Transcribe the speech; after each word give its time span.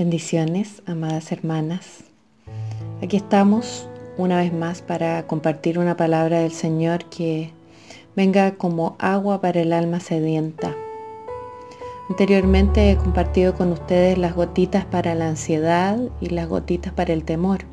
Bendiciones, 0.00 0.82
amadas 0.86 1.30
hermanas. 1.30 2.04
Aquí 3.02 3.18
estamos 3.18 3.86
una 4.16 4.38
vez 4.38 4.50
más 4.50 4.80
para 4.80 5.26
compartir 5.26 5.78
una 5.78 5.98
palabra 5.98 6.38
del 6.38 6.52
Señor 6.52 7.04
que 7.10 7.50
venga 8.16 8.52
como 8.52 8.96
agua 8.98 9.42
para 9.42 9.60
el 9.60 9.74
alma 9.74 10.00
sedienta. 10.00 10.74
Anteriormente 12.08 12.90
he 12.90 12.96
compartido 12.96 13.52
con 13.54 13.72
ustedes 13.72 14.16
las 14.16 14.34
gotitas 14.34 14.86
para 14.86 15.14
la 15.14 15.28
ansiedad 15.28 15.98
y 16.18 16.30
las 16.30 16.48
gotitas 16.48 16.94
para 16.94 17.12
el 17.12 17.24
temor. 17.24 17.66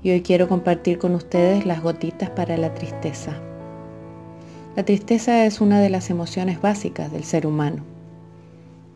Y 0.00 0.12
hoy 0.12 0.22
quiero 0.22 0.46
compartir 0.46 0.98
con 0.98 1.16
ustedes 1.16 1.66
las 1.66 1.82
gotitas 1.82 2.30
para 2.30 2.56
la 2.56 2.72
tristeza. 2.72 3.36
La 4.76 4.84
tristeza 4.84 5.44
es 5.44 5.60
una 5.60 5.80
de 5.80 5.90
las 5.90 6.08
emociones 6.08 6.62
básicas 6.62 7.10
del 7.10 7.24
ser 7.24 7.48
humano. 7.48 7.82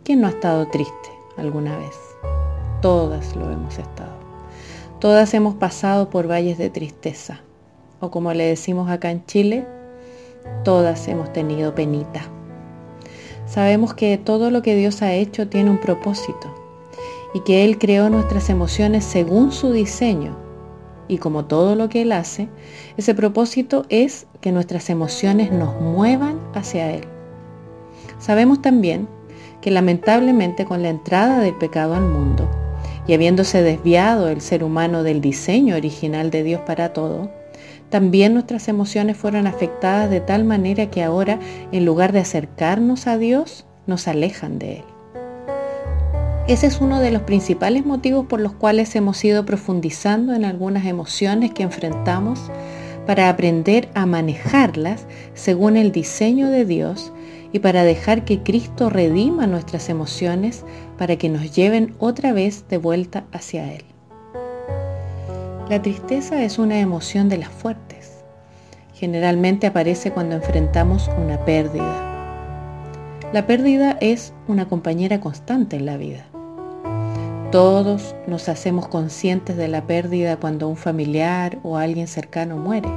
¿Quién 0.04 0.20
no 0.20 0.28
ha 0.28 0.30
estado 0.30 0.68
triste 0.68 1.10
alguna 1.36 1.76
vez? 1.76 2.15
Todas 2.86 3.34
lo 3.34 3.50
hemos 3.50 3.80
estado. 3.80 4.12
Todas 5.00 5.34
hemos 5.34 5.56
pasado 5.56 6.08
por 6.08 6.30
valles 6.30 6.56
de 6.56 6.70
tristeza. 6.70 7.40
O 7.98 8.12
como 8.12 8.32
le 8.32 8.44
decimos 8.44 8.88
acá 8.88 9.10
en 9.10 9.26
Chile, 9.26 9.66
todas 10.62 11.08
hemos 11.08 11.32
tenido 11.32 11.74
penita. 11.74 12.22
Sabemos 13.44 13.92
que 13.92 14.16
todo 14.18 14.52
lo 14.52 14.62
que 14.62 14.76
Dios 14.76 15.02
ha 15.02 15.14
hecho 15.14 15.48
tiene 15.48 15.68
un 15.70 15.80
propósito 15.80 16.46
y 17.34 17.40
que 17.40 17.64
Él 17.64 17.78
creó 17.78 18.08
nuestras 18.08 18.50
emociones 18.50 19.04
según 19.04 19.50
su 19.50 19.72
diseño. 19.72 20.36
Y 21.08 21.18
como 21.18 21.46
todo 21.46 21.74
lo 21.74 21.88
que 21.88 22.02
Él 22.02 22.12
hace, 22.12 22.48
ese 22.96 23.16
propósito 23.16 23.84
es 23.88 24.28
que 24.40 24.52
nuestras 24.52 24.90
emociones 24.90 25.50
nos 25.50 25.74
muevan 25.80 26.38
hacia 26.54 26.92
Él. 26.92 27.02
Sabemos 28.20 28.62
también 28.62 29.08
que 29.60 29.72
lamentablemente 29.72 30.64
con 30.64 30.82
la 30.82 30.90
entrada 30.90 31.40
del 31.40 31.56
pecado 31.56 31.96
al 31.96 32.04
mundo, 32.04 32.48
y 33.06 33.14
habiéndose 33.14 33.62
desviado 33.62 34.28
el 34.28 34.40
ser 34.40 34.64
humano 34.64 35.02
del 35.02 35.20
diseño 35.20 35.76
original 35.76 36.30
de 36.30 36.42
Dios 36.42 36.60
para 36.66 36.92
todo, 36.92 37.30
también 37.90 38.34
nuestras 38.34 38.68
emociones 38.68 39.16
fueron 39.16 39.46
afectadas 39.46 40.10
de 40.10 40.20
tal 40.20 40.44
manera 40.44 40.90
que 40.90 41.04
ahora, 41.04 41.38
en 41.70 41.84
lugar 41.84 42.12
de 42.12 42.20
acercarnos 42.20 43.06
a 43.06 43.16
Dios, 43.16 43.64
nos 43.86 44.08
alejan 44.08 44.58
de 44.58 44.78
Él. 44.78 44.84
Ese 46.48 46.68
es 46.68 46.80
uno 46.80 47.00
de 47.00 47.10
los 47.10 47.22
principales 47.22 47.84
motivos 47.84 48.26
por 48.26 48.40
los 48.40 48.52
cuales 48.52 48.94
hemos 48.94 49.24
ido 49.24 49.44
profundizando 49.44 50.32
en 50.32 50.44
algunas 50.44 50.86
emociones 50.86 51.52
que 51.52 51.64
enfrentamos 51.64 52.52
para 53.06 53.28
aprender 53.28 53.88
a 53.94 54.04
manejarlas 54.04 55.06
según 55.34 55.76
el 55.76 55.92
diseño 55.92 56.50
de 56.50 56.64
Dios 56.64 57.12
y 57.52 57.60
para 57.60 57.84
dejar 57.84 58.24
que 58.24 58.42
Cristo 58.42 58.90
redima 58.90 59.46
nuestras 59.46 59.88
emociones 59.88 60.64
para 60.98 61.16
que 61.16 61.28
nos 61.28 61.54
lleven 61.54 61.94
otra 61.98 62.32
vez 62.32 62.66
de 62.68 62.78
vuelta 62.78 63.24
hacia 63.32 63.72
Él. 63.72 63.84
La 65.68 65.80
tristeza 65.82 66.42
es 66.42 66.58
una 66.58 66.78
emoción 66.80 67.28
de 67.28 67.38
las 67.38 67.48
fuertes. 67.48 68.24
Generalmente 68.94 69.66
aparece 69.66 70.10
cuando 70.10 70.36
enfrentamos 70.36 71.10
una 71.22 71.44
pérdida. 71.44 72.02
La 73.32 73.46
pérdida 73.46 73.98
es 74.00 74.32
una 74.48 74.68
compañera 74.68 75.20
constante 75.20 75.76
en 75.76 75.86
la 75.86 75.96
vida. 75.96 76.26
Todos 77.56 78.14
nos 78.26 78.50
hacemos 78.50 78.86
conscientes 78.86 79.56
de 79.56 79.66
la 79.66 79.86
pérdida 79.86 80.36
cuando 80.36 80.68
un 80.68 80.76
familiar 80.76 81.58
o 81.62 81.78
alguien 81.78 82.06
cercano 82.06 82.58
muere. 82.58 82.90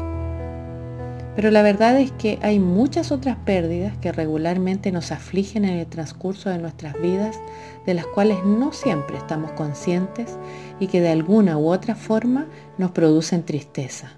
Pero 1.34 1.50
la 1.50 1.62
verdad 1.62 1.98
es 1.98 2.12
que 2.12 2.40
hay 2.42 2.60
muchas 2.60 3.14
otras 3.14 3.38
pérdidas 3.38 3.98
que 4.00 4.12
regularmente 4.12 4.92
nos 4.92 5.14
afligen 5.14 5.64
en 5.64 5.80
el 5.80 5.88
transcurso 5.88 6.50
de 6.50 6.58
nuestras 6.58 7.00
vidas, 7.00 7.40
de 7.86 7.94
las 7.94 8.06
cuales 8.08 8.44
no 8.44 8.74
siempre 8.74 9.16
estamos 9.16 9.54
conscientes 9.54 10.38
y 10.78 10.88
que 10.88 11.00
de 11.00 11.08
alguna 11.08 11.58
u 11.58 11.72
otra 11.72 11.96
forma 11.96 12.46
nos 12.78 12.92
producen 12.92 13.44
tristeza. 13.44 14.12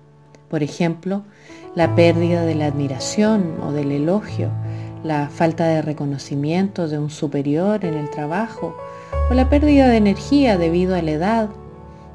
Por 0.50 0.64
ejemplo, 0.64 1.22
la 1.75 1.94
pérdida 1.94 2.46
de 2.46 2.56
la 2.56 2.66
admiración 2.66 3.58
o 3.62 3.72
del 3.73 3.91
elogio, 3.91 4.50
la 5.03 5.29
falta 5.29 5.68
de 5.68 5.84
reconocimiento 5.84 6.88
de 6.88 6.97
un 6.97 7.12
superior 7.12 7.85
en 7.85 7.94
el 7.94 8.09
trabajo, 8.09 8.75
o 9.29 9.33
la 9.33 9.49
pérdida 9.49 9.88
de 9.88 9.97
energía 9.97 10.57
debido 10.57 10.95
a 10.95 11.01
la 11.01 11.11
edad, 11.11 11.49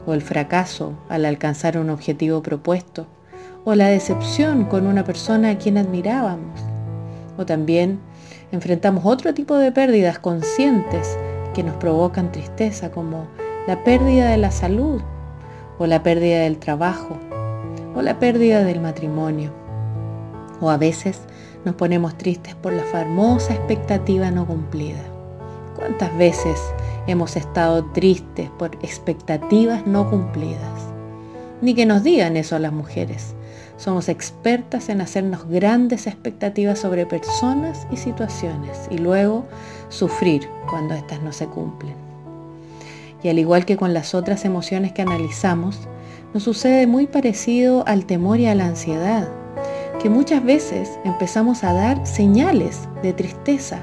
o 0.07 0.15
el 0.15 0.23
fracaso 0.23 0.95
al 1.09 1.25
alcanzar 1.25 1.79
un 1.79 1.91
objetivo 1.91 2.43
propuesto, 2.43 3.07
o 3.65 3.75
la 3.75 3.89
decepción 3.89 4.65
con 4.65 4.87
una 4.87 5.05
persona 5.05 5.51
a 5.51 5.59
quien 5.59 5.79
admirábamos. 5.79 6.61
O 7.37 7.45
también 7.45 7.99
enfrentamos 8.53 9.05
otro 9.05 9.35
tipo 9.35 9.57
de 9.57 9.73
pérdidas 9.73 10.19
conscientes 10.19 11.19
que 11.55 11.63
nos 11.63 11.77
provocan 11.77 12.33
tristeza, 12.33 12.91
como 12.91 13.27
la 13.67 13.83
pérdida 13.83 14.31
de 14.31 14.37
la 14.37 14.51
salud, 14.51 15.01
o 15.79 15.87
la 15.87 16.03
pérdida 16.03 16.41
del 16.41 16.59
trabajo, 16.59 17.19
o 17.95 18.03
la 18.03 18.19
pérdida 18.19 18.63
del 18.63 18.81
matrimonio. 18.81 19.51
O 20.61 20.71
a 20.71 20.77
veces 20.77 21.21
nos 21.65 21.75
ponemos 21.75 22.17
tristes 22.17 22.55
por 22.55 22.73
la 22.73 22.85
famosa 22.85 23.53
expectativa 23.53 24.31
no 24.31 24.47
cumplida. 24.47 25.03
¿Cuántas 25.77 26.17
veces 26.17 26.61
hemos 27.07 27.37
estado 27.37 27.85
tristes 27.93 28.51
por 28.59 28.75
expectativas 28.77 29.87
no 29.87 30.09
cumplidas? 30.11 30.83
Ni 31.61 31.75
que 31.75 31.87
nos 31.87 32.03
digan 32.03 32.37
eso 32.37 32.57
a 32.57 32.59
las 32.59 32.73
mujeres. 32.73 33.35
Somos 33.77 34.09
expertas 34.09 34.89
en 34.89 35.01
hacernos 35.01 35.49
grandes 35.49 36.07
expectativas 36.07 36.79
sobre 36.79 37.07
personas 37.07 37.87
y 37.91 37.97
situaciones 37.97 38.89
y 38.91 38.99
luego 38.99 39.47
sufrir 39.89 40.49
cuando 40.69 40.95
éstas 40.95 41.23
no 41.23 41.33
se 41.33 41.47
cumplen. 41.47 41.95
Y 43.23 43.29
al 43.29 43.39
igual 43.39 43.65
que 43.65 43.77
con 43.77 43.93
las 43.93 44.15
otras 44.15 44.45
emociones 44.45 44.93
que 44.93 45.03
analizamos, 45.03 45.89
nos 46.33 46.43
sucede 46.43 46.87
muy 46.87 47.07
parecido 47.07 47.87
al 47.87 48.07
temor 48.07 48.41
y 48.41 48.47
a 48.47 48.55
la 48.55 48.67
ansiedad, 48.67 49.29
que 50.01 50.11
muchas 50.11 50.45
veces 50.45 50.99
empezamos 51.05 51.65
a 51.65 51.73
dar 51.73 52.07
señales 52.07 52.89
de 53.03 53.13
tristeza, 53.13 53.81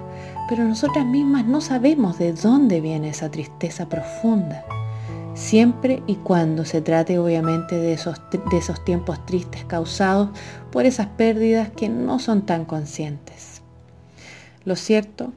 pero 0.49 0.63
nosotras 0.63 1.05
mismas 1.05 1.45
no 1.45 1.61
sabemos 1.61 2.17
de 2.17 2.33
dónde 2.33 2.81
viene 2.81 3.09
esa 3.09 3.29
tristeza 3.31 3.87
profunda 3.87 4.65
siempre 5.33 6.03
y 6.07 6.15
cuando 6.15 6.65
se 6.65 6.81
trate 6.81 7.17
obviamente 7.17 7.75
de 7.75 7.93
esos, 7.93 8.21
de 8.31 8.57
esos 8.57 8.83
tiempos 8.85 9.25
tristes 9.25 9.65
causados 9.65 10.29
por 10.71 10.85
esas 10.85 11.07
pérdidas 11.07 11.69
que 11.71 11.89
no 11.89 12.19
son 12.19 12.43
tan 12.43 12.65
conscientes. 12.65 13.61
Lo 14.65 14.75
cierto 14.75 15.33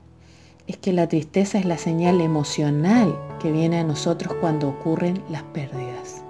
es 0.67 0.77
que 0.77 0.93
la 0.93 1.09
tristeza 1.09 1.59
es 1.59 1.65
la 1.65 1.79
señal 1.79 2.21
emocional 2.21 3.17
que 3.41 3.53
viene 3.53 3.79
a 3.81 3.85
nosotros 3.85 4.35
cuando 4.41 4.69
ocurren 4.69 5.23
las 5.31 5.43
pérdidas. 5.43 6.23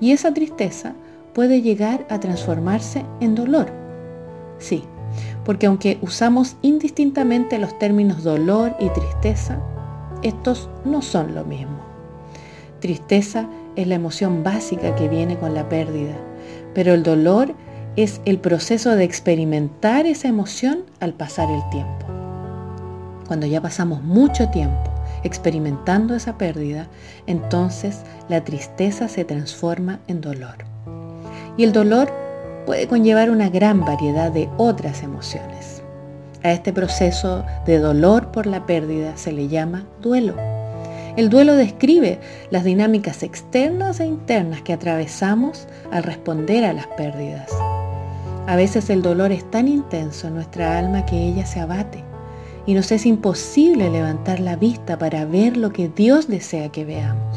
Y 0.00 0.12
esa 0.12 0.32
tristeza 0.32 0.94
puede 1.34 1.62
llegar 1.62 2.06
a 2.08 2.18
transformarse 2.20 3.04
en 3.20 3.34
dolor. 3.34 3.70
Sí, 4.58 4.84
porque 5.48 5.66
aunque 5.66 5.96
usamos 6.02 6.56
indistintamente 6.60 7.58
los 7.58 7.78
términos 7.78 8.22
dolor 8.22 8.76
y 8.80 8.90
tristeza, 8.90 9.58
estos 10.22 10.68
no 10.84 11.00
son 11.00 11.34
lo 11.34 11.42
mismo. 11.46 11.78
Tristeza 12.80 13.48
es 13.74 13.86
la 13.86 13.94
emoción 13.94 14.44
básica 14.44 14.94
que 14.94 15.08
viene 15.08 15.38
con 15.38 15.54
la 15.54 15.66
pérdida, 15.70 16.18
pero 16.74 16.92
el 16.92 17.02
dolor 17.02 17.54
es 17.96 18.20
el 18.26 18.38
proceso 18.38 18.94
de 18.94 19.04
experimentar 19.04 20.04
esa 20.04 20.28
emoción 20.28 20.80
al 21.00 21.14
pasar 21.14 21.48
el 21.50 21.62
tiempo. 21.70 22.04
Cuando 23.26 23.46
ya 23.46 23.62
pasamos 23.62 24.02
mucho 24.02 24.50
tiempo 24.50 24.90
experimentando 25.24 26.14
esa 26.14 26.36
pérdida, 26.36 26.88
entonces 27.26 28.02
la 28.28 28.44
tristeza 28.44 29.08
se 29.08 29.24
transforma 29.24 30.00
en 30.08 30.20
dolor. 30.20 30.56
Y 31.56 31.64
el 31.64 31.72
dolor 31.72 32.27
puede 32.68 32.86
conllevar 32.86 33.30
una 33.30 33.48
gran 33.48 33.80
variedad 33.80 34.30
de 34.30 34.46
otras 34.58 35.02
emociones. 35.02 35.82
A 36.42 36.52
este 36.52 36.70
proceso 36.70 37.42
de 37.64 37.78
dolor 37.78 38.30
por 38.30 38.46
la 38.46 38.66
pérdida 38.66 39.16
se 39.16 39.32
le 39.32 39.48
llama 39.48 39.86
duelo. 40.02 40.34
El 41.16 41.30
duelo 41.30 41.56
describe 41.56 42.20
las 42.50 42.64
dinámicas 42.64 43.22
externas 43.22 44.00
e 44.00 44.04
internas 44.04 44.60
que 44.60 44.74
atravesamos 44.74 45.66
al 45.90 46.02
responder 46.02 46.62
a 46.66 46.74
las 46.74 46.86
pérdidas. 46.88 47.50
A 48.46 48.54
veces 48.54 48.90
el 48.90 49.00
dolor 49.00 49.32
es 49.32 49.50
tan 49.50 49.66
intenso 49.66 50.28
en 50.28 50.34
nuestra 50.34 50.78
alma 50.78 51.06
que 51.06 51.16
ella 51.16 51.46
se 51.46 51.60
abate 51.60 52.04
y 52.66 52.74
nos 52.74 52.92
es 52.92 53.06
imposible 53.06 53.88
levantar 53.88 54.40
la 54.40 54.56
vista 54.56 54.98
para 54.98 55.24
ver 55.24 55.56
lo 55.56 55.72
que 55.72 55.88
Dios 55.88 56.28
desea 56.28 56.68
que 56.68 56.84
veamos. 56.84 57.34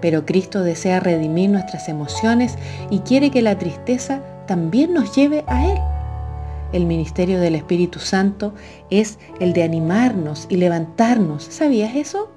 Pero 0.00 0.26
Cristo 0.26 0.64
desea 0.64 0.98
redimir 0.98 1.48
nuestras 1.48 1.88
emociones 1.88 2.58
y 2.90 2.98
quiere 2.98 3.30
que 3.30 3.40
la 3.40 3.56
tristeza 3.56 4.20
también 4.46 4.92
nos 4.92 5.14
lleve 5.14 5.44
a 5.46 5.66
Él. 5.72 5.78
El 6.72 6.86
ministerio 6.86 7.40
del 7.40 7.54
Espíritu 7.54 7.98
Santo 7.98 8.54
es 8.90 9.18
el 9.40 9.52
de 9.52 9.62
animarnos 9.62 10.46
y 10.48 10.56
levantarnos. 10.56 11.44
¿Sabías 11.44 11.94
eso? 11.96 12.30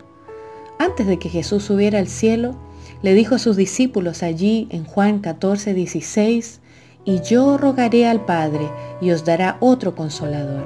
antes 0.79 1.07
de 1.07 1.19
que 1.19 1.29
Jesús 1.29 1.63
subiera 1.63 1.99
al 1.99 2.07
cielo, 2.07 2.55
le 3.01 3.13
dijo 3.13 3.35
a 3.35 3.39
sus 3.39 3.55
discípulos 3.55 4.23
allí 4.23 4.67
en 4.71 4.85
Juan 4.85 5.19
14, 5.19 5.73
16, 5.73 6.61
y 7.05 7.21
yo 7.21 7.57
rogaré 7.57 8.07
al 8.07 8.25
Padre 8.25 8.69
y 8.99 9.11
os 9.11 9.25
dará 9.25 9.57
otro 9.59 9.95
consolador, 9.95 10.63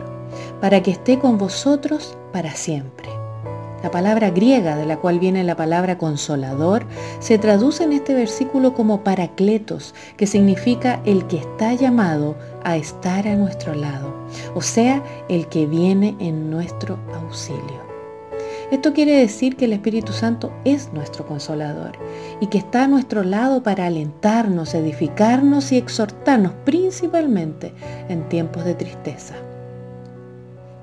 para 0.62 0.82
que 0.82 0.92
esté 0.92 1.20
con 1.20 1.38
vosotros 1.38 2.18
para 2.32 2.54
siempre. 2.56 3.19
La 3.84 3.92
palabra 3.92 4.30
griega 4.30 4.76
de 4.76 4.86
la 4.86 4.98
cual 4.98 5.20
viene 5.20 5.44
la 5.44 5.56
palabra 5.56 5.98
consolador 5.98 6.86
se 7.20 7.38
traduce 7.38 7.84
en 7.84 7.94
este 7.94 8.14
versículo 8.14 8.74
como 8.74 9.04
paracletos, 9.04 9.96
que 10.18 10.28
significa 10.28 11.02
el 11.06 11.26
que 11.28 11.38
está 11.38 11.74
llamado 11.74 12.36
a 12.64 12.76
estar 12.76 13.28
a 13.28 13.36
nuestro 13.36 13.74
lado, 13.74 14.14
o 14.54 14.62
sea, 14.62 15.04
el 15.30 15.48
que 15.48 15.66
viene 15.66 16.16
en 16.20 16.52
nuestro 16.52 17.00
auxilio. 17.14 17.90
Esto 18.72 18.94
quiere 18.94 19.16
decir 19.16 19.56
que 19.56 19.66
el 19.66 19.74
Espíritu 19.74 20.14
Santo 20.14 20.52
es 20.64 20.94
nuestro 20.94 21.26
consolador 21.26 21.94
y 22.40 22.48
que 22.48 22.60
está 22.60 22.84
a 22.84 22.88
nuestro 22.88 23.24
lado 23.24 23.64
para 23.64 23.88
alentarnos, 23.88 24.76
edificarnos 24.76 25.72
y 25.72 25.78
exhortarnos 25.78 26.54
principalmente 26.66 27.74
en 28.10 28.30
tiempos 28.30 28.66
de 28.66 28.76
tristeza. 28.76 29.34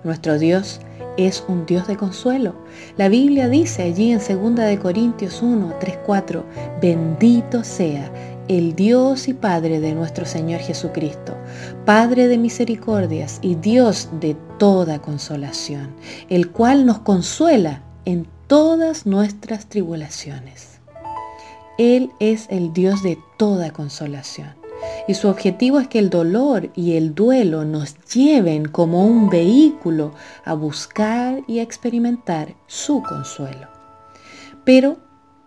Nuestro 0.03 0.39
Dios 0.39 0.81
es 1.17 1.45
un 1.49 1.67
Dios 1.67 1.87
de 1.87 1.97
consuelo. 1.97 2.55
La 2.97 3.09
Biblia 3.09 3.49
dice 3.49 3.83
allí 3.83 4.13
en 4.13 4.19
2 4.19 4.55
de 4.57 4.79
Corintios 4.79 5.43
1, 5.43 5.75
3, 5.81 5.99
4, 6.05 6.45
bendito 6.81 7.65
sea 7.65 8.11
el 8.49 8.75
Dios 8.77 9.29
y 9.29 9.35
Padre 9.35 9.81
de 9.81 9.95
nuestro 9.95 10.25
Señor 10.25 10.61
Jesucristo, 10.61 11.37
Padre 11.85 12.29
de 12.29 12.39
misericordias 12.39 13.39
y 13.43 13.57
Dios 13.57 14.09
de 14.21 14.37
toda 14.59 15.01
consolación, 15.01 15.95
el 16.29 16.51
cual 16.51 16.87
nos 16.87 17.01
consuela 17.01 17.83
en 18.05 18.27
todas 18.47 19.07
nuestras 19.07 19.67
tribulaciones. 19.67 20.81
Él 21.79 22.11
es 22.21 22.47
el 22.51 22.73
Dios 22.73 23.03
de 23.03 23.19
toda 23.37 23.71
consolación 23.71 24.66
y 25.09 25.15
su 25.15 25.29
objetivo 25.29 25.79
es 25.79 25.89
que 25.89 25.99
el 25.99 26.11
dolor 26.11 26.71
y 26.75 26.97
el 26.97 27.15
duelo 27.15 27.65
nos 27.65 27.97
lleven 28.13 28.67
como 28.67 29.05
un 29.07 29.29
vehículo 29.29 30.13
a 30.45 30.55
buscar 30.55 31.43
y 31.47 31.61
a 31.61 31.63
experimentar 31.63 32.55
su 32.67 33.03
consuelo. 33.03 33.69
Pero 34.65 34.99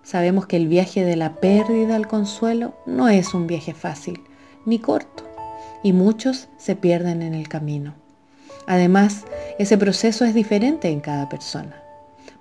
sabemos 0.03 0.47
que 0.47 0.55
el 0.55 0.67
viaje 0.67 1.03
de 1.03 1.15
la 1.15 1.35
pérdida 1.35 1.95
al 1.95 2.07
consuelo 2.07 2.73
no 2.85 3.09
es 3.09 3.33
un 3.33 3.47
viaje 3.47 3.73
fácil 3.73 4.21
ni 4.65 4.79
corto 4.79 5.23
y 5.83 5.93
muchos 5.93 6.47
se 6.57 6.75
pierden 6.75 7.21
en 7.21 7.33
el 7.33 7.47
camino. 7.49 7.95
Además, 8.65 9.25
ese 9.57 9.77
proceso 9.77 10.25
es 10.25 10.33
diferente 10.33 10.89
en 10.89 10.99
cada 10.99 11.27
persona. 11.27 11.81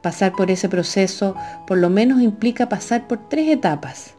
Pasar 0.02 0.32
por 0.32 0.50
ese 0.50 0.68
proceso 0.68 1.34
por 1.66 1.78
lo 1.78 1.90
menos 1.90 2.20
implica 2.20 2.68
pasar 2.68 3.08
por 3.08 3.28
tres 3.28 3.48
etapas 3.48 4.17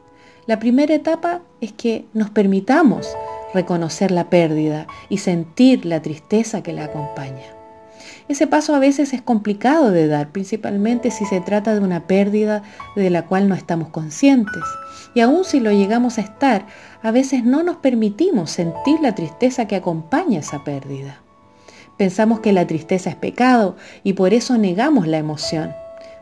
la 0.50 0.58
primera 0.58 0.96
etapa 0.96 1.44
es 1.62 1.74
que 1.74 2.06
nos 2.16 2.32
permitamos 2.32 3.16
reconocer 3.54 4.10
la 4.10 4.32
pérdida 4.32 4.88
y 5.08 5.20
sentir 5.20 5.86
la 5.86 6.02
tristeza 6.02 6.64
que 6.64 6.74
la 6.74 6.86
acompaña. 6.86 7.46
Ese 8.28 8.48
paso 8.48 8.74
a 8.74 8.80
veces 8.80 9.14
es 9.14 9.22
complicado 9.22 9.92
de 9.92 10.08
dar, 10.08 10.32
principalmente 10.32 11.12
si 11.12 11.26
se 11.26 11.40
trata 11.40 11.76
de 11.76 11.82
una 11.82 12.08
pérdida 12.08 12.64
de 12.96 13.12
la 13.12 13.28
cual 13.28 13.48
no 13.48 13.54
estamos 13.54 13.90
conscientes. 13.90 14.64
Y 15.14 15.20
aun 15.20 15.44
si 15.46 15.60
lo 15.60 15.72
llegamos 15.72 16.18
a 16.18 16.22
estar, 16.22 16.66
a 17.04 17.12
veces 17.12 17.44
no 17.44 17.62
nos 17.62 17.76
permitimos 17.76 18.50
sentir 18.50 19.00
la 19.02 19.14
tristeza 19.14 19.68
que 19.68 19.76
acompaña 19.76 20.40
esa 20.40 20.64
pérdida. 20.64 21.22
Pensamos 21.96 22.40
que 22.40 22.54
la 22.54 22.66
tristeza 22.66 23.12
es 23.12 23.16
pecado 23.16 23.76
y 24.04 24.14
por 24.14 24.34
eso 24.34 24.58
negamos 24.58 25.06
la 25.06 25.20
emoción 25.20 25.76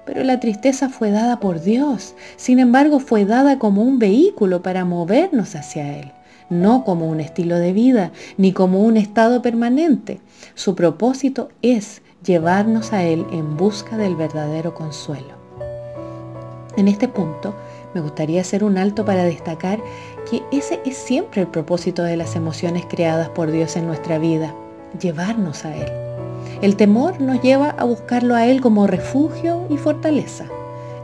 pero 0.08 0.24
la 0.24 0.40
tristeza 0.40 0.88
fue 0.88 1.12
dada 1.12 1.42
por 1.42 1.62
Dios. 1.62 2.16
Sin 2.38 2.60
embargo, 2.60 3.00
fue 3.00 3.26
dada 3.26 3.60
como 3.60 3.84
un 3.84 4.00
vehículo 4.00 4.64
para 4.64 4.86
movernos 4.86 5.54
hacia 5.56 6.00
Él, 6.00 6.14
no 6.50 6.86
como 6.86 7.08
un 7.10 7.20
estilo 7.20 7.58
de 7.58 7.74
vida, 7.74 8.12
ni 8.38 8.54
como 8.54 8.80
un 8.80 8.96
estado 8.96 9.42
permanente. 9.42 10.22
Su 10.56 10.76
propósito 10.76 11.50
es 11.62 12.02
llevarnos 12.26 12.94
a 12.94 13.04
Él 13.04 13.26
en 13.34 13.58
busca 13.58 13.98
del 13.98 14.16
verdadero 14.16 14.74
consuelo. 14.74 15.36
En 16.78 16.88
este 16.88 17.10
punto, 17.10 17.54
me 17.94 18.00
gustaría 18.00 18.40
hacer 18.42 18.64
un 18.64 18.78
alto 18.78 19.04
para 19.04 19.26
destacar 19.26 19.80
que 20.30 20.42
ese 20.52 20.80
es 20.86 20.96
siempre 20.96 21.42
el 21.42 21.48
propósito 21.48 22.04
de 22.04 22.16
las 22.16 22.36
emociones 22.36 22.86
creadas 22.88 23.28
por 23.30 23.52
Dios 23.52 23.76
en 23.76 23.88
nuestra 23.88 24.20
vida, 24.20 24.56
llevarnos 25.02 25.66
a 25.66 25.76
Él. 25.76 26.07
El 26.62 26.76
temor 26.76 27.22
nos 27.22 27.42
lleva 27.42 27.70
a 27.70 27.84
buscarlo 27.84 28.34
a 28.34 28.48
Él 28.48 28.62
como 28.62 28.88
refugio 28.88 29.68
y 29.70 29.78
fortaleza. 29.78 30.46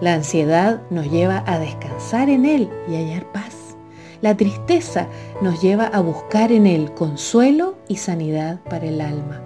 La 0.01 0.15
ansiedad 0.15 0.81
nos 0.89 1.11
lleva 1.11 1.43
a 1.45 1.59
descansar 1.59 2.29
en 2.29 2.45
Él 2.45 2.69
y 2.89 2.95
hallar 2.95 3.31
paz. 3.31 3.77
La 4.21 4.35
tristeza 4.35 5.07
nos 5.41 5.61
lleva 5.61 5.85
a 5.85 5.99
buscar 5.99 6.51
en 6.51 6.65
Él 6.65 6.91
consuelo 6.93 7.75
y 7.87 7.97
sanidad 7.97 8.61
para 8.67 8.87
el 8.87 8.99
alma. 8.99 9.41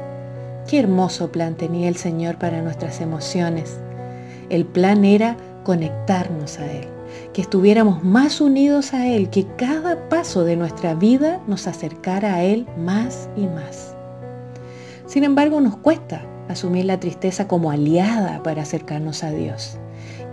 Qué 0.70 0.80
hermoso 0.80 1.30
plan 1.30 1.56
tenía 1.56 1.90
el 1.90 1.98
Señor 1.98 2.38
para 2.38 2.62
nuestras 2.62 3.02
emociones. 3.02 3.78
El 4.50 4.66
plan 4.66 5.04
era 5.04 5.36
conectarnos 5.66 6.58
a 6.60 6.72
Él, 6.72 6.88
que 7.34 7.42
estuviéramos 7.42 8.06
más 8.06 8.40
unidos 8.40 8.94
a 8.94 9.08
Él, 9.08 9.30
que 9.30 9.46
cada 9.58 10.08
paso 10.08 10.46
de 10.46 10.56
nuestra 10.56 10.94
vida 10.94 11.42
nos 11.48 11.68
acercara 11.68 12.36
a 12.36 12.44
Él 12.44 12.66
más 12.78 13.28
y 13.36 13.48
más. 13.48 13.97
Sin 15.08 15.24
embargo, 15.24 15.62
nos 15.62 15.78
cuesta 15.78 16.24
asumir 16.50 16.86
la 16.86 17.00
tristeza 17.00 17.48
como 17.48 17.72
aliada 17.72 18.44
para 18.44 18.62
acercarnos 18.62 19.24
a 19.24 19.32
Dios. 19.32 19.78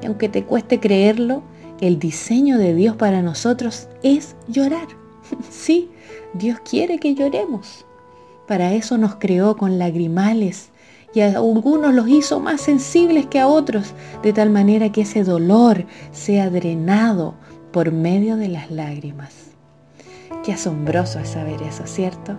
Y 0.02 0.06
aunque 0.06 0.28
te 0.28 0.44
cueste 0.44 0.80
creerlo, 0.80 1.42
el 1.80 1.98
diseño 1.98 2.58
de 2.58 2.74
Dios 2.74 2.96
para 2.96 3.22
nosotros 3.22 3.88
es 4.02 4.36
llorar. 4.48 4.88
Sí, 5.50 5.90
Dios 6.34 6.60
quiere 6.68 6.98
que 6.98 7.14
lloremos. 7.14 7.86
Para 8.46 8.74
eso 8.74 8.98
nos 8.98 9.14
creó 9.14 9.56
con 9.56 9.78
lagrimales 9.78 10.68
y 11.14 11.20
a 11.20 11.28
algunos 11.28 11.94
los 11.94 12.08
hizo 12.08 12.40
más 12.40 12.60
sensibles 12.60 13.26
que 13.26 13.40
a 13.40 13.46
otros, 13.46 13.94
de 14.22 14.32
tal 14.32 14.50
manera 14.50 14.92
que 14.92 15.02
ese 15.02 15.24
dolor 15.24 15.86
sea 16.12 16.50
drenado 16.50 17.34
por 17.72 17.92
medio 17.92 18.36
de 18.36 18.48
las 18.48 18.70
lágrimas. 18.70 19.32
Qué 20.44 20.52
asombroso 20.52 21.20
es 21.20 21.30
saber 21.30 21.62
eso, 21.62 21.86
¿cierto? 21.86 22.36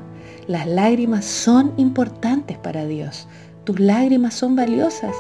Las 0.48 0.68
lágrimas 0.68 1.26
son 1.26 1.74
importantes 1.78 2.58
para 2.58 2.86
Dios. 2.86 3.28
Tus 3.64 3.80
lágrimas 3.80 4.36
son 4.36 4.56
valiosas. 4.56 5.16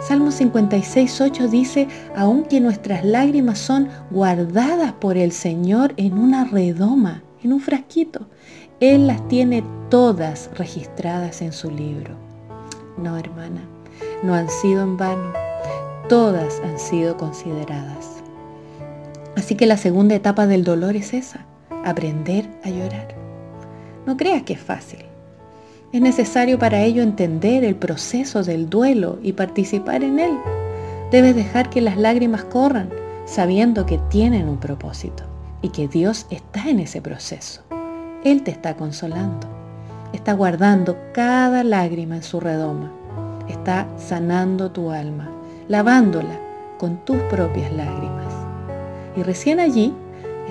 Salmo 0.00 0.30
56, 0.30 1.20
8 1.20 1.48
dice, 1.48 1.88
aunque 2.16 2.60
nuestras 2.60 3.04
lágrimas 3.04 3.58
son 3.58 3.88
guardadas 4.10 4.92
por 4.92 5.18
el 5.18 5.32
Señor 5.32 5.92
en 5.98 6.18
una 6.18 6.44
redoma, 6.44 7.22
en 7.42 7.52
un 7.52 7.60
frasquito, 7.60 8.26
Él 8.80 9.06
las 9.06 9.26
tiene 9.28 9.62
todas 9.90 10.48
registradas 10.56 11.42
en 11.42 11.52
su 11.52 11.70
libro. 11.70 12.14
No, 12.96 13.18
hermana, 13.18 13.60
no 14.22 14.34
han 14.34 14.48
sido 14.48 14.82
en 14.82 14.96
vano. 14.96 15.32
Todas 16.08 16.60
han 16.64 16.78
sido 16.78 17.18
consideradas. 17.18 18.22
Así 19.36 19.56
que 19.56 19.66
la 19.66 19.76
segunda 19.76 20.14
etapa 20.14 20.46
del 20.46 20.64
dolor 20.64 20.96
es 20.96 21.12
esa, 21.12 21.44
aprender 21.84 22.48
a 22.64 22.70
llorar. 22.70 23.17
No 24.08 24.16
creas 24.16 24.44
que 24.44 24.54
es 24.54 24.60
fácil. 24.60 25.00
Es 25.92 26.00
necesario 26.00 26.58
para 26.58 26.80
ello 26.80 27.02
entender 27.02 27.62
el 27.62 27.76
proceso 27.76 28.42
del 28.42 28.70
duelo 28.70 29.18
y 29.22 29.34
participar 29.34 30.02
en 30.02 30.18
él. 30.18 30.32
Debes 31.10 31.36
dejar 31.36 31.68
que 31.68 31.82
las 31.82 31.98
lágrimas 31.98 32.42
corran, 32.44 32.88
sabiendo 33.26 33.84
que 33.84 33.98
tienen 34.08 34.48
un 34.48 34.56
propósito 34.56 35.24
y 35.60 35.68
que 35.68 35.88
Dios 35.88 36.24
está 36.30 36.70
en 36.70 36.78
ese 36.78 37.02
proceso. 37.02 37.60
Él 38.24 38.44
te 38.44 38.50
está 38.50 38.76
consolando, 38.78 39.46
está 40.14 40.32
guardando 40.32 40.96
cada 41.12 41.62
lágrima 41.62 42.16
en 42.16 42.22
su 42.22 42.40
redoma, 42.40 42.90
está 43.46 43.86
sanando 43.98 44.70
tu 44.70 44.90
alma, 44.90 45.30
lavándola 45.68 46.40
con 46.78 47.04
tus 47.04 47.18
propias 47.24 47.70
lágrimas. 47.74 48.32
Y 49.18 49.22
recién 49.22 49.60
allí 49.60 49.92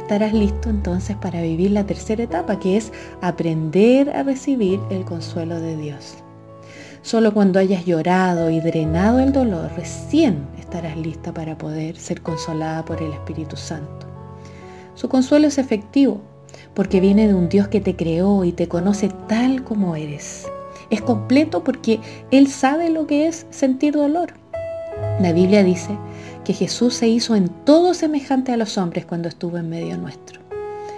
estarás 0.07 0.31
listo 0.31 0.69
entonces 0.69 1.17
para 1.17 1.41
vivir 1.41 1.71
la 1.71 1.85
tercera 1.85 2.23
etapa, 2.23 2.57
que 2.59 2.77
es 2.77 2.93
aprender 3.19 4.09
a 4.11 4.23
recibir 4.23 4.79
el 4.89 5.03
consuelo 5.03 5.59
de 5.59 5.75
Dios. 5.75 6.15
Solo 7.01 7.33
cuando 7.33 7.59
hayas 7.59 7.85
llorado 7.85 8.49
y 8.49 8.61
drenado 8.61 9.19
el 9.19 9.33
dolor, 9.33 9.69
recién 9.75 10.47
estarás 10.57 10.95
lista 10.95 11.33
para 11.33 11.57
poder 11.57 11.97
ser 11.97 12.21
consolada 12.21 12.85
por 12.85 13.03
el 13.03 13.11
Espíritu 13.11 13.57
Santo. 13.57 14.07
Su 14.95 15.09
consuelo 15.09 15.47
es 15.47 15.57
efectivo 15.57 16.21
porque 16.73 17.01
viene 17.01 17.27
de 17.27 17.33
un 17.33 17.49
Dios 17.49 17.67
que 17.67 17.81
te 17.81 17.97
creó 17.97 18.45
y 18.45 18.53
te 18.53 18.69
conoce 18.69 19.09
tal 19.27 19.65
como 19.65 19.97
eres. 19.97 20.49
Es 20.89 21.01
completo 21.01 21.65
porque 21.65 21.99
Él 22.31 22.47
sabe 22.47 22.89
lo 22.91 23.07
que 23.07 23.27
es 23.27 23.45
sentir 23.49 23.93
dolor. 23.93 24.29
La 25.19 25.33
Biblia 25.33 25.65
dice 25.65 25.97
que 26.47 26.53
Jesús 26.53 26.93
se 26.93 27.09
hizo 27.09 27.35
en 27.35 27.49
todo 27.49 27.93
semejante 27.93 28.53
a 28.53 28.57
los 28.57 28.77
hombres 28.77 29.05
cuando 29.05 29.27
estuvo 29.27 29.57
en 29.57 29.69
medio 29.69 29.97
nuestro. 29.97 30.39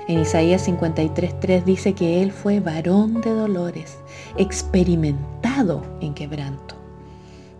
En 0.07 0.19
Isaías 0.19 0.67
53.3 0.67 1.63
dice 1.63 1.93
que 1.93 2.21
Él 2.21 2.31
fue 2.31 2.59
varón 2.59 3.19
de 3.21 3.31
dolores, 3.31 3.97
experimentado 4.37 5.81
en 6.01 6.13
quebranto. 6.13 6.75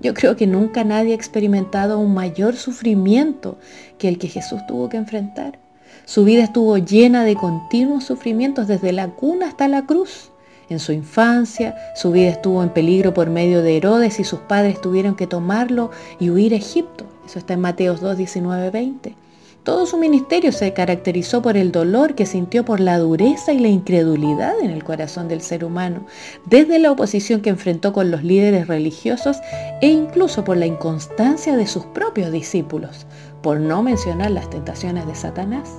Yo 0.02 0.14
creo 0.14 0.36
que 0.36 0.46
nunca 0.46 0.84
nadie 0.84 1.14
ha 1.14 1.16
experimentado 1.16 1.98
un 1.98 2.14
mayor 2.14 2.56
sufrimiento 2.58 3.58
que 3.98 4.08
el 4.08 4.20
que 4.20 4.28
Jesús 4.28 4.60
tuvo 4.68 4.88
que 4.88 4.98
enfrentar. 4.98 5.58
Su 6.06 6.26
vida 6.26 6.44
estuvo 6.44 6.78
llena 6.78 7.24
de 7.24 7.34
continuos 7.34 8.04
sufrimientos 8.04 8.68
desde 8.68 8.92
la 8.92 9.08
cuna 9.08 9.48
hasta 9.48 9.68
la 9.68 9.88
cruz. 9.88 10.30
En 10.70 10.78
su 10.78 10.92
infancia, 10.92 11.76
su 11.96 12.12
vida 12.12 12.30
estuvo 12.30 12.62
en 12.62 12.70
peligro 12.70 13.16
por 13.16 13.32
medio 13.32 13.64
de 13.64 13.78
Herodes 13.78 14.20
y 14.20 14.24
sus 14.24 14.42
padres 14.42 14.80
tuvieron 14.80 15.16
que 15.16 15.26
tomarlo 15.26 15.90
y 16.20 16.30
huir 16.30 16.54
a 16.54 16.58
Egipto. 16.58 17.08
Eso 17.30 17.38
está 17.38 17.54
en 17.54 17.62
Mateos 17.62 18.02
2, 18.02 18.18
19, 18.18 18.72
20. 18.72 19.16
Todo 19.62 19.86
su 19.86 20.00
ministerio 20.00 20.52
se 20.52 20.74
caracterizó 20.74 21.44
por 21.44 21.58
el 21.58 21.72
dolor 21.72 22.16
que 22.16 22.26
sintió 22.26 22.66
por 22.66 22.80
la 22.80 22.98
dureza 22.98 23.54
y 23.54 23.60
la 23.60 23.68
incredulidad 23.68 24.60
en 24.60 24.72
el 24.72 24.84
corazón 24.84 25.28
del 25.28 25.42
ser 25.42 25.64
humano, 25.64 26.08
desde 26.48 26.80
la 26.80 26.92
oposición 26.92 27.42
que 27.42 27.52
enfrentó 27.52 27.94
con 27.94 28.10
los 28.10 28.24
líderes 28.24 28.66
religiosos 28.66 29.38
e 29.80 29.90
incluso 29.90 30.44
por 30.44 30.58
la 30.58 30.66
inconstancia 30.66 31.56
de 31.56 31.68
sus 31.68 31.86
propios 31.86 32.32
discípulos, 32.32 33.06
por 33.44 33.60
no 33.60 33.84
mencionar 33.84 34.32
las 34.32 34.50
tentaciones 34.50 35.06
de 35.06 35.14
Satanás. 35.14 35.70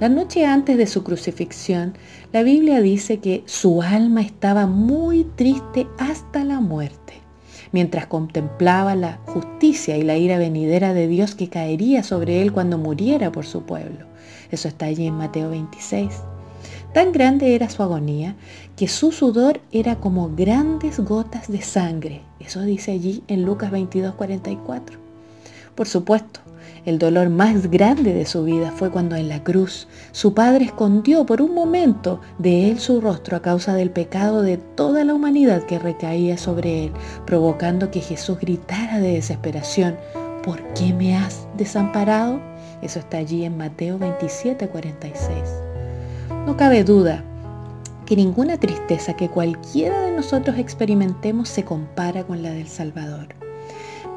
La 0.00 0.10
noche 0.10 0.44
antes 0.44 0.76
de 0.76 0.86
su 0.86 1.02
crucifixión, 1.02 1.94
la 2.30 2.42
Biblia 2.42 2.82
dice 2.82 3.20
que 3.20 3.42
su 3.46 3.80
alma 3.80 4.20
estaba 4.20 4.66
muy 4.66 5.24
triste 5.34 5.86
hasta 5.96 6.44
la 6.44 6.60
muerte 6.60 7.27
mientras 7.72 8.06
contemplaba 8.06 8.94
la 8.94 9.18
justicia 9.26 9.96
y 9.96 10.02
la 10.02 10.16
ira 10.16 10.38
venidera 10.38 10.94
de 10.94 11.08
Dios 11.08 11.34
que 11.34 11.48
caería 11.48 12.02
sobre 12.02 12.42
él 12.42 12.52
cuando 12.52 12.78
muriera 12.78 13.32
por 13.32 13.46
su 13.46 13.62
pueblo. 13.62 14.06
Eso 14.50 14.68
está 14.68 14.86
allí 14.86 15.06
en 15.06 15.14
Mateo 15.14 15.50
26. 15.50 16.10
Tan 16.94 17.12
grande 17.12 17.54
era 17.54 17.68
su 17.68 17.82
agonía 17.82 18.34
que 18.76 18.88
su 18.88 19.12
sudor 19.12 19.60
era 19.72 19.96
como 19.96 20.34
grandes 20.34 21.00
gotas 21.00 21.48
de 21.48 21.60
sangre. 21.60 22.22
Eso 22.40 22.62
dice 22.62 22.92
allí 22.92 23.22
en 23.28 23.44
Lucas 23.44 23.70
22, 23.70 24.14
44. 24.14 24.98
Por 25.74 25.86
supuesto, 25.86 26.40
el 26.84 26.98
dolor 26.98 27.28
más 27.28 27.70
grande 27.70 28.14
de 28.14 28.26
su 28.26 28.44
vida 28.44 28.72
fue 28.72 28.90
cuando 28.90 29.16
en 29.16 29.28
la 29.28 29.42
cruz 29.42 29.88
su 30.12 30.34
padre 30.34 30.66
escondió 30.66 31.26
por 31.26 31.42
un 31.42 31.54
momento 31.54 32.20
de 32.38 32.70
él 32.70 32.80
su 32.80 33.00
rostro 33.00 33.36
a 33.36 33.42
causa 33.42 33.74
del 33.74 33.90
pecado 33.90 34.42
de 34.42 34.56
toda 34.56 35.04
la 35.04 35.14
humanidad 35.14 35.62
que 35.64 35.78
recaía 35.78 36.38
sobre 36.38 36.84
él, 36.84 36.92
provocando 37.26 37.90
que 37.90 38.00
Jesús 38.00 38.38
gritara 38.38 39.00
de 39.00 39.14
desesperación, 39.14 39.96
¿por 40.42 40.62
qué 40.74 40.92
me 40.92 41.16
has 41.16 41.46
desamparado? 41.56 42.40
Eso 42.82 43.00
está 43.00 43.18
allí 43.18 43.44
en 43.44 43.56
Mateo 43.56 43.98
27, 43.98 44.68
46. 44.68 45.30
No 46.46 46.56
cabe 46.56 46.84
duda 46.84 47.24
que 48.06 48.16
ninguna 48.16 48.56
tristeza 48.56 49.14
que 49.14 49.28
cualquiera 49.28 50.00
de 50.00 50.12
nosotros 50.12 50.58
experimentemos 50.58 51.48
se 51.48 51.64
compara 51.64 52.24
con 52.24 52.42
la 52.42 52.50
del 52.50 52.68
Salvador. 52.68 53.37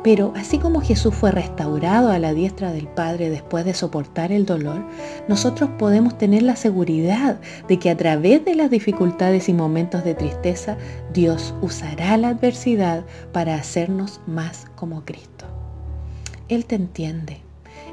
Pero 0.04 0.34
así 0.36 0.58
como 0.58 0.82
Jesús 0.82 1.14
fue 1.14 1.32
restaurado 1.32 2.10
a 2.10 2.18
la 2.18 2.34
diestra 2.34 2.72
del 2.72 2.88
Padre 2.88 3.30
después 3.30 3.66
de 3.66 3.76
soportar 3.76 4.32
el 4.32 4.46
dolor, 4.48 4.84
nosotros 5.28 5.70
podemos 5.78 6.18
tener 6.18 6.42
la 6.42 6.56
seguridad 6.56 7.40
de 7.68 7.78
que 7.78 7.92
a 7.92 7.98
través 7.98 8.44
de 8.44 8.56
las 8.56 8.72
dificultades 8.72 9.48
y 9.48 9.54
momentos 9.54 10.04
de 10.04 10.16
tristeza, 10.16 10.76
Dios 11.14 11.54
usará 11.62 12.18
la 12.18 12.30
adversidad 12.30 13.06
para 13.32 13.56
hacernos 13.56 14.22
más 14.26 14.66
como 14.76 15.06
Cristo. 15.06 15.46
Él 16.50 16.66
te 16.66 16.76
entiende, 16.76 17.42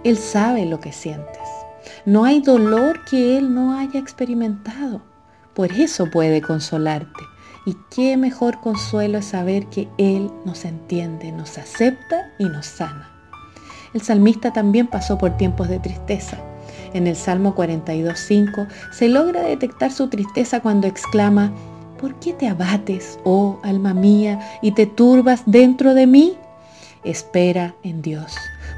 Él 0.02 0.16
sabe 0.16 0.64
lo 0.64 0.80
que 0.80 0.92
sientes. 0.92 1.42
No 2.06 2.24
hay 2.24 2.40
dolor 2.40 3.04
que 3.04 3.36
Él 3.36 3.54
no 3.54 3.78
haya 3.78 4.00
experimentado. 4.00 5.02
Por 5.52 5.72
eso 5.72 6.10
puede 6.10 6.40
consolarte 6.40 7.20
y 7.66 7.76
qué 7.90 8.16
mejor 8.16 8.60
consuelo 8.60 9.18
es 9.18 9.26
saber 9.26 9.66
que 9.66 9.88
Él 9.98 10.30
nos 10.44 10.64
entiende, 10.64 11.32
nos 11.32 11.58
acepta 11.58 12.32
y 12.38 12.44
nos 12.44 12.66
sana. 12.66 13.10
El 13.94 14.02
salmista 14.02 14.52
también 14.52 14.86
pasó 14.86 15.18
por 15.18 15.36
tiempos 15.36 15.68
de 15.68 15.78
tristeza. 15.78 16.38
En 16.92 17.06
el 17.06 17.16
Salmo 17.16 17.54
42.5 17.54 18.68
se 18.92 19.08
logra 19.08 19.42
detectar 19.42 19.92
su 19.92 20.08
tristeza 20.08 20.60
cuando 20.60 20.86
exclama, 20.86 21.52
¿por 22.00 22.14
qué 22.16 22.32
te 22.32 22.48
abates, 22.48 23.18
oh 23.24 23.60
alma 23.62 23.94
mía, 23.94 24.38
y 24.62 24.72
te 24.72 24.86
turbas 24.86 25.42
dentro 25.46 25.94
de 25.94 26.06
mí? 26.06 26.36
Espera 27.04 27.74
en 27.82 28.02
Dios, 28.02 28.36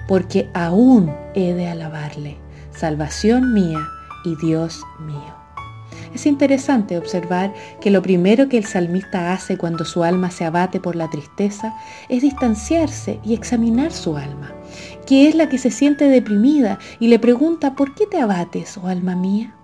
porque 0.08 0.48
aún 0.54 1.14
he 1.34 1.54
de 1.54 1.68
alabarle, 1.68 2.36
salvación 2.72 3.52
mía 3.52 3.80
y 4.24 4.36
Dios 4.36 4.82
mío. 5.00 5.39
Es 6.14 6.26
interesante 6.26 6.98
observar 6.98 7.54
que 7.80 7.90
lo 7.90 8.02
primero 8.02 8.48
que 8.48 8.58
el 8.58 8.64
salmista 8.64 9.32
hace 9.32 9.56
cuando 9.56 9.84
su 9.84 10.02
alma 10.02 10.30
se 10.30 10.44
abate 10.44 10.80
por 10.80 10.96
la 10.96 11.08
tristeza 11.08 11.74
es 12.08 12.22
distanciarse 12.22 13.20
y 13.24 13.34
examinar 13.34 13.92
su 13.92 14.16
alma, 14.16 14.52
que 15.06 15.28
es 15.28 15.34
la 15.34 15.48
que 15.48 15.58
se 15.58 15.70
siente 15.70 16.08
deprimida 16.08 16.78
y 16.98 17.08
le 17.08 17.18
pregunta, 17.18 17.74
¿por 17.74 17.94
qué 17.94 18.06
te 18.06 18.20
abates, 18.20 18.76
oh 18.76 18.88
alma 18.88 19.14
mía? 19.14 19.54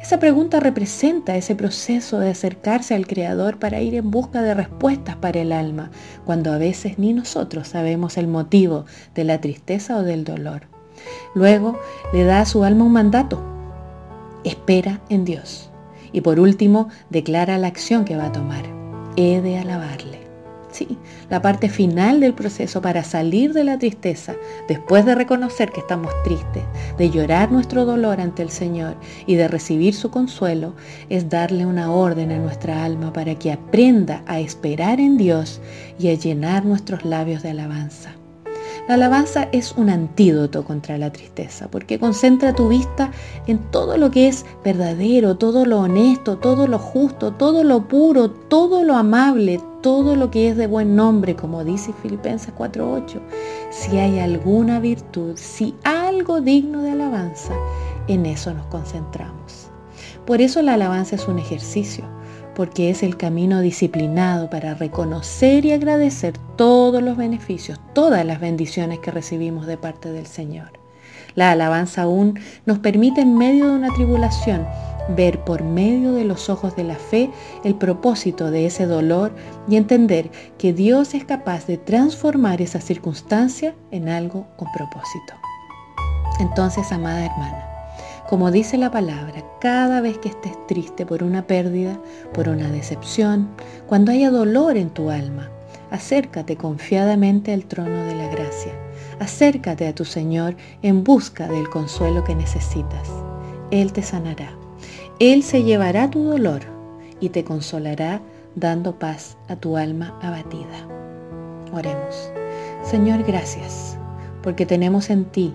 Esa 0.00 0.20
pregunta 0.20 0.60
representa 0.60 1.36
ese 1.36 1.56
proceso 1.56 2.20
de 2.20 2.30
acercarse 2.30 2.94
al 2.94 3.06
Creador 3.06 3.58
para 3.58 3.80
ir 3.80 3.94
en 3.94 4.10
busca 4.10 4.42
de 4.42 4.54
respuestas 4.54 5.16
para 5.16 5.40
el 5.40 5.52
alma, 5.52 5.90
cuando 6.24 6.52
a 6.52 6.58
veces 6.58 6.98
ni 6.98 7.12
nosotros 7.12 7.68
sabemos 7.68 8.16
el 8.16 8.28
motivo 8.28 8.84
de 9.14 9.24
la 9.24 9.40
tristeza 9.40 9.96
o 9.96 10.02
del 10.02 10.24
dolor. 10.24 10.62
Luego 11.34 11.78
le 12.12 12.24
da 12.24 12.40
a 12.40 12.46
su 12.46 12.64
alma 12.64 12.84
un 12.84 12.92
mandato. 12.92 13.42
Espera 14.44 15.00
en 15.08 15.24
Dios. 15.24 15.67
Y 16.12 16.20
por 16.20 16.40
último, 16.40 16.88
declara 17.10 17.58
la 17.58 17.68
acción 17.68 18.04
que 18.04 18.16
va 18.16 18.26
a 18.26 18.32
tomar. 18.32 18.64
He 19.16 19.40
de 19.40 19.58
alabarle. 19.58 20.18
Sí, 20.70 20.98
la 21.30 21.40
parte 21.40 21.68
final 21.68 22.20
del 22.20 22.34
proceso 22.34 22.82
para 22.82 23.02
salir 23.02 23.52
de 23.54 23.64
la 23.64 23.78
tristeza, 23.78 24.34
después 24.68 25.06
de 25.06 25.14
reconocer 25.14 25.70
que 25.70 25.80
estamos 25.80 26.12
tristes, 26.24 26.62
de 26.98 27.10
llorar 27.10 27.50
nuestro 27.50 27.86
dolor 27.86 28.20
ante 28.20 28.42
el 28.42 28.50
Señor 28.50 28.96
y 29.26 29.36
de 29.36 29.48
recibir 29.48 29.94
su 29.94 30.10
consuelo, 30.10 30.74
es 31.08 31.30
darle 31.30 31.64
una 31.64 31.90
orden 31.90 32.32
a 32.32 32.38
nuestra 32.38 32.84
alma 32.84 33.12
para 33.12 33.34
que 33.36 33.50
aprenda 33.50 34.22
a 34.26 34.40
esperar 34.40 35.00
en 35.00 35.16
Dios 35.16 35.60
y 35.98 36.08
a 36.08 36.14
llenar 36.14 36.66
nuestros 36.66 37.04
labios 37.04 37.42
de 37.42 37.50
alabanza. 37.50 38.17
La 38.88 38.94
alabanza 38.94 39.50
es 39.52 39.72
un 39.72 39.90
antídoto 39.90 40.64
contra 40.64 40.96
la 40.96 41.12
tristeza 41.12 41.68
porque 41.70 41.98
concentra 41.98 42.54
tu 42.54 42.68
vista 42.68 43.10
en 43.46 43.58
todo 43.70 43.98
lo 43.98 44.10
que 44.10 44.28
es 44.28 44.46
verdadero, 44.64 45.36
todo 45.36 45.66
lo 45.66 45.80
honesto, 45.80 46.38
todo 46.38 46.66
lo 46.66 46.78
justo, 46.78 47.34
todo 47.34 47.64
lo 47.64 47.86
puro, 47.86 48.30
todo 48.30 48.84
lo 48.84 48.96
amable, 48.96 49.60
todo 49.82 50.16
lo 50.16 50.30
que 50.30 50.48
es 50.48 50.56
de 50.56 50.66
buen 50.66 50.96
nombre, 50.96 51.36
como 51.36 51.64
dice 51.64 51.92
Filipenses 52.00 52.54
4.8. 52.56 53.20
Si 53.68 53.98
hay 53.98 54.20
alguna 54.20 54.80
virtud, 54.80 55.32
si 55.36 55.74
algo 55.84 56.40
digno 56.40 56.80
de 56.80 56.92
alabanza, 56.92 57.52
en 58.06 58.24
eso 58.24 58.54
nos 58.54 58.64
concentramos. 58.68 59.68
Por 60.24 60.40
eso 60.40 60.62
la 60.62 60.74
alabanza 60.74 61.16
es 61.16 61.28
un 61.28 61.38
ejercicio 61.38 62.06
porque 62.58 62.90
es 62.90 63.04
el 63.04 63.16
camino 63.16 63.60
disciplinado 63.60 64.50
para 64.50 64.74
reconocer 64.74 65.64
y 65.64 65.70
agradecer 65.70 66.36
todos 66.56 67.00
los 67.00 67.16
beneficios, 67.16 67.78
todas 67.94 68.26
las 68.26 68.40
bendiciones 68.40 68.98
que 68.98 69.12
recibimos 69.12 69.64
de 69.68 69.76
parte 69.76 70.10
del 70.10 70.26
Señor. 70.26 70.72
La 71.36 71.52
alabanza 71.52 72.02
aún 72.02 72.36
nos 72.66 72.80
permite 72.80 73.20
en 73.20 73.38
medio 73.38 73.68
de 73.68 73.76
una 73.76 73.94
tribulación 73.94 74.66
ver 75.14 75.44
por 75.44 75.62
medio 75.62 76.14
de 76.14 76.24
los 76.24 76.50
ojos 76.50 76.74
de 76.74 76.82
la 76.82 76.96
fe 76.96 77.30
el 77.62 77.76
propósito 77.76 78.50
de 78.50 78.66
ese 78.66 78.86
dolor 78.86 79.36
y 79.68 79.76
entender 79.76 80.32
que 80.58 80.72
Dios 80.72 81.14
es 81.14 81.24
capaz 81.24 81.64
de 81.68 81.78
transformar 81.78 82.60
esa 82.60 82.80
circunstancia 82.80 83.76
en 83.92 84.08
algo 84.08 84.48
con 84.56 84.66
propósito. 84.72 85.34
Entonces, 86.40 86.90
amada 86.90 87.24
hermana, 87.24 87.77
como 88.28 88.50
dice 88.50 88.76
la 88.76 88.90
palabra, 88.90 89.42
cada 89.58 90.02
vez 90.02 90.18
que 90.18 90.28
estés 90.28 90.52
triste 90.66 91.06
por 91.06 91.22
una 91.22 91.46
pérdida, 91.46 91.98
por 92.34 92.50
una 92.50 92.70
decepción, 92.70 93.48
cuando 93.86 94.12
haya 94.12 94.30
dolor 94.30 94.76
en 94.76 94.90
tu 94.90 95.08
alma, 95.08 95.48
acércate 95.90 96.54
confiadamente 96.58 97.54
al 97.54 97.64
trono 97.64 98.04
de 98.04 98.14
la 98.14 98.28
gracia. 98.28 98.72
Acércate 99.18 99.88
a 99.88 99.94
tu 99.94 100.04
Señor 100.04 100.56
en 100.82 101.04
busca 101.04 101.48
del 101.48 101.70
consuelo 101.70 102.22
que 102.22 102.34
necesitas. 102.34 103.08
Él 103.70 103.94
te 103.94 104.02
sanará. 104.02 104.50
Él 105.20 105.42
se 105.42 105.62
llevará 105.62 106.10
tu 106.10 106.22
dolor 106.22 106.60
y 107.20 107.30
te 107.30 107.44
consolará 107.44 108.20
dando 108.56 108.98
paz 108.98 109.38
a 109.48 109.56
tu 109.56 109.78
alma 109.78 110.18
abatida. 110.20 110.86
Oremos. 111.72 112.30
Señor, 112.82 113.22
gracias, 113.22 113.96
porque 114.42 114.66
tenemos 114.66 115.08
en 115.08 115.24
ti 115.24 115.54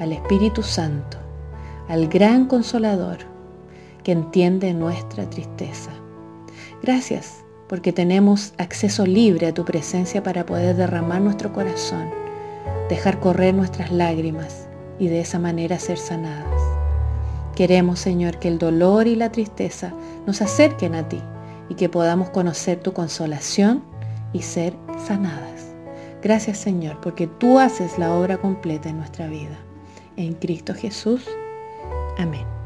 al 0.00 0.12
Espíritu 0.12 0.64
Santo 0.64 1.22
al 1.88 2.08
gran 2.08 2.46
consolador 2.46 3.18
que 4.02 4.12
entiende 4.12 4.74
nuestra 4.74 5.28
tristeza. 5.28 5.90
Gracias 6.82 7.44
porque 7.68 7.92
tenemos 7.92 8.52
acceso 8.58 9.06
libre 9.06 9.46
a 9.46 9.54
tu 9.54 9.64
presencia 9.64 10.22
para 10.22 10.44
poder 10.44 10.76
derramar 10.76 11.20
nuestro 11.20 11.52
corazón, 11.52 12.10
dejar 12.88 13.20
correr 13.20 13.54
nuestras 13.54 13.90
lágrimas 13.90 14.68
y 14.98 15.08
de 15.08 15.20
esa 15.20 15.38
manera 15.38 15.78
ser 15.78 15.98
sanadas. 15.98 16.60
Queremos, 17.54 17.98
Señor, 17.98 18.38
que 18.38 18.48
el 18.48 18.58
dolor 18.58 19.06
y 19.06 19.16
la 19.16 19.32
tristeza 19.32 19.92
nos 20.26 20.42
acerquen 20.42 20.94
a 20.94 21.08
ti 21.08 21.20
y 21.68 21.74
que 21.74 21.88
podamos 21.88 22.30
conocer 22.30 22.80
tu 22.80 22.92
consolación 22.92 23.82
y 24.32 24.42
ser 24.42 24.74
sanadas. 25.06 25.72
Gracias, 26.22 26.58
Señor, 26.58 27.00
porque 27.00 27.26
tú 27.26 27.58
haces 27.58 27.98
la 27.98 28.14
obra 28.14 28.38
completa 28.38 28.88
en 28.88 28.98
nuestra 28.98 29.26
vida. 29.26 29.58
En 30.16 30.34
Cristo 30.34 30.74
Jesús. 30.74 31.26
Amén. 32.18 32.61